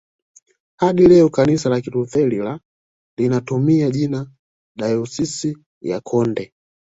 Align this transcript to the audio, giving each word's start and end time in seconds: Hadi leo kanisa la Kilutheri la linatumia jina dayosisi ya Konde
Hadi 0.77 1.07
leo 1.07 1.29
kanisa 1.29 1.69
la 1.69 1.81
Kilutheri 1.81 2.37
la 2.37 2.59
linatumia 3.17 3.89
jina 3.89 4.31
dayosisi 4.75 5.57
ya 5.81 6.01
Konde 6.01 6.53